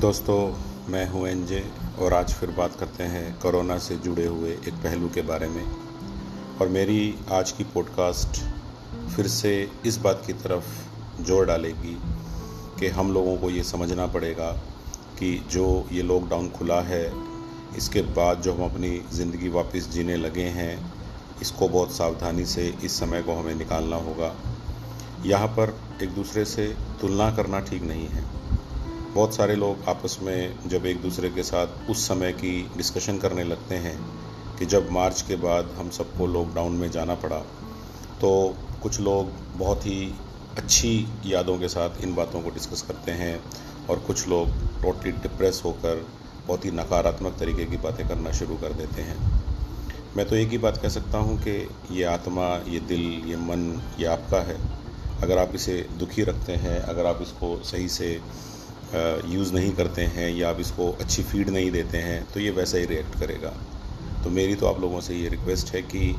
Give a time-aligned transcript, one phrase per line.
[0.00, 0.54] दोस्तों,
[0.92, 1.62] मैं हूँ एनजे
[2.00, 5.64] और आज फिर बात करते हैं कोरोना से जुड़े हुए एक पहलू के बारे में।
[6.60, 8.40] और मेरी आज की पॉडकास्ट
[9.16, 9.52] फिर से
[9.86, 11.96] इस बात की तरफ़ ज़ोर डालेगी
[12.80, 14.50] कि हम लोगों को ये समझना पड़ेगा
[15.18, 17.04] कि जो ये लॉकडाउन खुला है,
[17.76, 20.92] इसके बाद जो हम अपनी ज़िंदगी वापस जीने लगे हैं,
[21.42, 24.34] इसको बहुत सावधानी से, इस समय को हमें निकालना होगा।
[25.26, 28.28] यहाँ पर एक दूसरे से तुलना करना ठीक नहीं है।
[29.14, 33.44] बहुत सारे लोग आपस में जब एक दूसरे के साथ उस समय की डिस्कशन करने
[33.44, 33.96] लगते हैं
[34.58, 37.38] कि जब मार्च के बाद हम सबको लॉकडाउन में जाना पड़ा
[38.20, 38.30] तो
[38.82, 40.14] कुछ लोग बहुत ही
[40.58, 43.40] अच्छी यादों के साथ इन बातों को डिस्कस करते हैं
[43.90, 44.48] और कुछ लोग
[44.82, 46.06] टोटली डिप्रेस होकर
[46.46, 49.18] बहुत ही नकारात्मक तरीके की बातें करना शुरू कर देते हैं।
[50.16, 53.82] मैं तो एक ही बात कह सकता हूँ कि ये आत्मा, ये दिल, ये मन,
[54.00, 54.56] ये आपका है।
[55.22, 58.20] अगर आप इसे दुखी रखते हैं, अगर आप इसको सही से
[58.92, 62.78] यूज़ नहीं करते हैं या आप इसको अच्छी फ़ीड नहीं देते हैं तो ये वैसा
[62.78, 63.52] ही रिएक्ट करेगा।
[64.24, 66.14] तो मेरी तो आप लोगों से ये रिक्वेस्ट है कि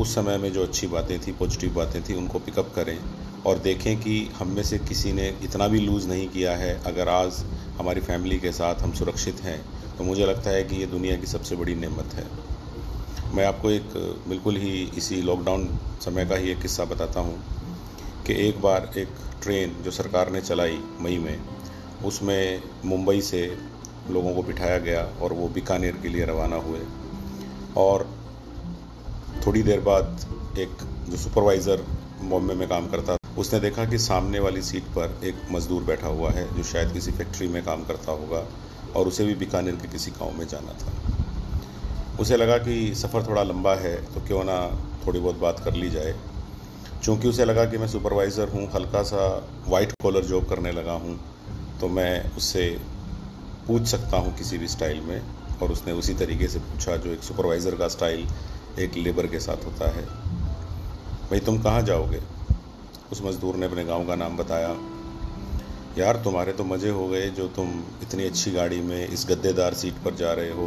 [0.00, 2.98] उस समय में जो अच्छी बातें थी पॉजिटिव बातें थी, उनको पिकअप करें
[3.46, 7.08] और देखें कि हम में से किसी ने इतना भी लूज़ नहीं किया है। अगर
[7.08, 7.44] आज
[7.78, 9.60] हमारी फैमिली के साथ हम सुरक्षित हैं
[9.98, 12.26] तो मुझे लगता है कि ये दुनिया की सबसे बड़ी नेमत है।
[13.34, 13.92] मैं आपको एक
[14.28, 15.68] बिल्कुल ही इसी लॉकडाउन
[16.04, 17.38] समय का ही एक किस्सा बताता हूँ
[18.26, 19.08] कि एक बार एक
[19.42, 21.38] ट्रेन जो सरकार ने चलाई मई में
[22.04, 23.42] उसमें मुंबई से
[24.10, 26.80] लोगों को बिठाया गया और वो बीकानेर के लिए रवाना हुए।
[27.76, 28.06] और
[29.46, 31.84] थोड़ी देर बाद एक जो सुपरवाइज़र
[32.22, 36.30] बॉम्बे में काम करता उसने देखा कि सामने वाली सीट पर एक मज़दूर बैठा हुआ
[36.30, 38.44] है जो शायद किसी फैक्ट्री में काम करता होगा
[38.96, 40.92] और उसे भी बीकानेर के किसी गाँव में जाना था।
[42.20, 44.58] उसे लगा कि सफ़र थोड़ा लंबा है तो क्यों ना
[45.06, 46.14] थोड़ी बहुत बात कर ली जाए।
[47.04, 49.26] चूँकि उसे लगा कि मैं सुपरवाइज़र हूँ, हल्का सा
[49.68, 51.18] वाइट कॉलर जॉब करने लगा हूँ
[51.80, 52.68] तो मैं उससे
[53.66, 55.20] पूछ सकता हूँ किसी भी स्टाइल में,
[55.62, 58.26] और उसने उसी तरीके से पूछा जो एक सुपरवाइज़र का स्टाइल
[58.78, 60.02] एक लेबर के साथ होता है।
[61.30, 62.20] भाई, तुम कहाँ जाओगे?
[63.12, 64.76] उस मज़दूर ने अपने गाँव का नाम बताया।
[65.98, 67.70] यार, तुम्हारे तो मज़े हो गए जो तुम
[68.02, 70.66] इतनी अच्छी गाड़ी में इस गद्देदार सीट पर जा रहे हो।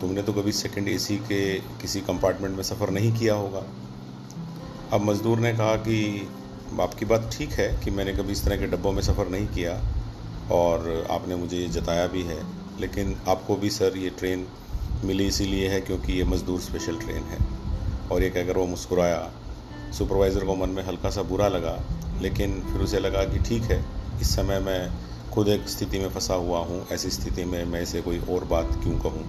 [0.00, 3.62] तुमने तो कभी सेकंड एसी के किसी कंपार्टमेंट में सफ़र नहीं किया होगा।
[4.92, 6.28] अब मज़दूर ने कहा कि,
[6.80, 9.80] आपकी बात ठीक है कि मैंने कभी इस तरह के डब्बों में सफ़र नहीं किया।
[10.50, 12.40] और आपने मुझे ये जताया भी है,
[12.80, 14.46] लेकिन आपको भी सर ये ट्रेन
[15.04, 17.38] मिली इसीलिए है क्योंकि ये मज़दूर स्पेशल ट्रेन है।
[18.12, 19.30] और ये कहकर वो मुस्कुराया
[19.98, 21.78] सुपरवाइज़र को मन में हल्का सा बुरा लगा,
[22.22, 23.84] लेकिन फिर उसे लगा कि ठीक है,
[24.20, 24.90] इस समय मैं
[25.32, 28.78] खुद एक स्थिति में फंसा हुआ हूँ, ऐसी स्थिति में मैं इसे कोई और बात
[28.82, 29.24] क्यों कहूँ?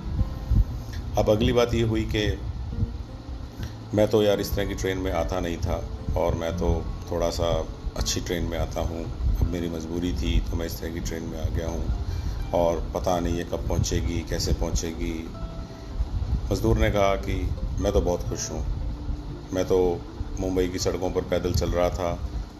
[1.17, 2.27] अब अगली बात ये हुई कि
[3.93, 5.83] मैं तो यार इस तरह की ट्रेन में आता नहीं था,
[6.17, 6.69] और मैं तो
[7.11, 7.47] थोड़ा सा
[7.97, 9.05] अच्छी ट्रेन में आता हूँ।
[9.43, 13.19] मेरी मजबूरी थी तो मैं इस तरह की ट्रेन में आ गया हूँ और पता
[13.19, 15.13] नहीं ये कब पहुँचेगी, कैसे पहुँचेगी।
[16.51, 17.35] मज़दूर ने कहा कि
[17.79, 18.65] मैं तो बहुत खुश हूँ।
[19.53, 19.79] मैं तो
[20.39, 22.17] मुंबई की सड़कों पर पैदल चल रहा था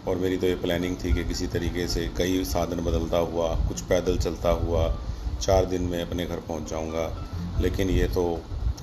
[0.08, 3.80] और मेरी तो ये प्लानिंग थी कि किसी तरीके से कई साधन बदलता हुआ, कुछ
[3.80, 4.88] पैदल चलता हुआ
[5.40, 8.24] चार दिन में अपने घर पहुँच जाऊँगा। लेकिन ये तो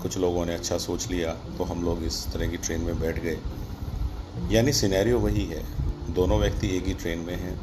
[0.02, 3.20] कुछ लोगों ने अच्छा सोच लिया तो हम लोग इस तरह की ट्रेन में बैठ
[3.20, 3.38] गए।
[4.52, 5.64] यानी सिनेरियो वही है।
[6.14, 7.60] दोनों व्यक्ति एक ही ट्रेन में हैं।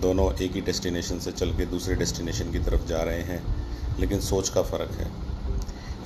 [0.00, 3.42] दोनों एक ही डेस्टिनेशन से चल के दूसरे डेस्टिनेशन की तरफ़ जा रहे हैं,
[4.00, 5.10] लेकिन सोच का फ़र्क है।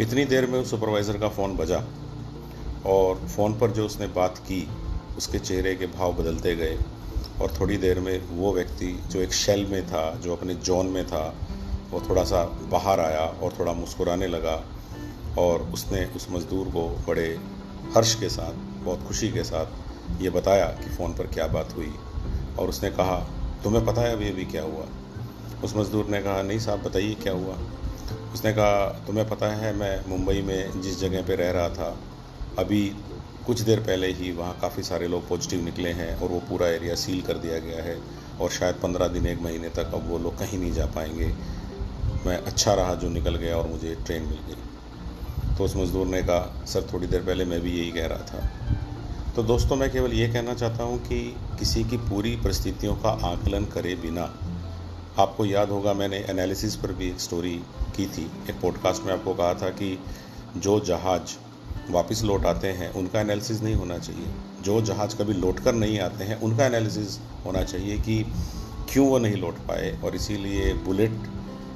[0.00, 1.82] इतनी देर में उस सुपरवाइज़र का फ़ोन बजा
[2.86, 4.68] और फ़ोन पर जो उसने बात की,
[5.18, 6.78] उसके चेहरे के भाव बदलते गए
[7.40, 11.06] और थोड़ी देर में वो व्यक्ति जो एक शेल में था, जो अपने जोन में
[11.06, 11.34] था,
[11.90, 14.62] वो थोड़ा सा बाहर आया और थोड़ा मुस्कुराने लगा
[15.38, 17.28] और उसने उस मज़दूर को बड़े
[17.96, 18.52] हर्ष के साथ,
[18.84, 21.92] बहुत खुशी के साथ ये बताया कि फ़ोन पर क्या बात हुई
[22.58, 23.16] और उसने कहा
[23.64, 24.86] तुम्हें पता है अभी अभी क्या हुआ?
[25.64, 27.56] उस मज़दूर ने कहा, नहीं साहब, बताइए क्या हुआ?
[28.34, 31.96] उसने कहा, तुम्हें पता है मैं मुंबई में जिस जगह पे रह रहा था,
[32.58, 32.96] अभी
[33.46, 36.94] कुछ देर पहले ही वहाँ काफ़ी सारे लोग पॉजिटिव निकले हैं और वो पूरा एरिया
[36.94, 37.98] सील कर दिया गया है
[38.40, 41.32] और शायद पंद्रह दिन, एक महीने तक अब वो लोग कहीं नहीं जा पाएँगे।
[42.26, 46.22] मैं अच्छा रहा जो निकल गया और मुझे ट्रेन मिल गई। तो उस मज़दूर ने
[46.22, 48.50] कहा, सर, थोड़ी देर पहले मैं भी यही कह रहा था।
[49.36, 53.64] तो दोस्तों, मैं केवल ये कहना चाहता हूँ कि किसी की पूरी परिस्थितियों का आकलन
[53.64, 54.22] करे बिना,
[55.18, 57.62] आपको याद होगा मैंने एनालिसिस पर भी एक स्टोरी
[57.96, 59.98] की थी। एक पॉडकास्ट में आपको कहा था कि
[60.56, 61.36] जो जहाज़
[61.92, 64.26] वापस लौट आते हैं, उनका एनालिसिस नहीं होना चाहिए।
[64.62, 68.26] जो जहाज़ कभी लौट कर नहीं आते हैं, उनका एनालिसिस होना चाहिए कि
[68.92, 71.12] क्यों वो नहीं लौट पाए। और इसीलिए बुलेट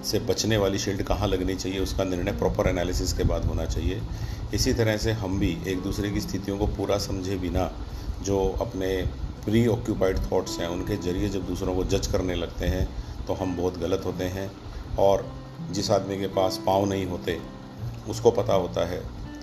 [0.05, 4.03] से बचने वाली शील्ड कहाँ लगनी चाहिए, उसका निर्णय प्रॉपर एनालिसिस के बाद होना चाहिए।
[4.55, 7.71] इसी तरह से हम भी एक दूसरे की स्थितियों को पूरा समझे बिना
[8.23, 8.89] जो अपने
[9.45, 12.89] प्री ऑक्यूपाइड थाट्स हैं, उनके ज़रिए जब दूसरों को जज करने लगते हैं
[13.27, 14.51] तो हम बहुत गलत होते हैं।
[14.99, 15.25] और
[15.71, 17.41] जिस आदमी के पास पाँव नहीं होते,
[18.09, 18.99] उसको पता होता है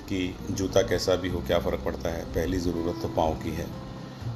[0.10, 3.87] कि जूता कैसा भी हो, क्या फ़र्क पड़ता है। पहली ज़रूरत तो पाँव की है।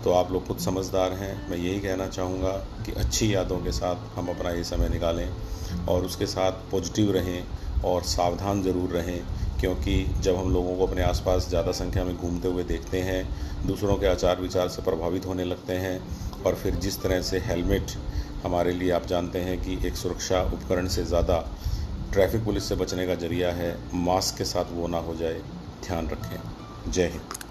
[0.04, 2.52] तो आप लोग खुद समझदार हैं। मैं यही कहना चाहूँगा
[2.86, 5.28] कि अच्छी यादों के साथ हम अपना ये समय निकालें
[5.88, 7.44] और उसके साथ पॉजिटिव रहें
[7.84, 9.22] और सावधान ज़रूर रहें,
[9.60, 13.98] क्योंकि जब हम लोगों को अपने आसपास ज़्यादा संख्या में घूमते हुए देखते हैं, दूसरों
[13.98, 16.00] के आचार विचार से प्रभावित होने लगते हैं
[16.46, 17.92] और फिर जिस तरह से हेलमेट
[18.44, 21.40] हमारे लिए आप जानते हैं कि एक सुरक्षा उपकरण से ज़्यादा
[22.14, 25.42] ट्रैफ़िक पुलिस से बचने का ज़रिया है, मास्क के साथ वो ना हो जाए,
[25.84, 27.50] ध्यान रखें। जय हिंद।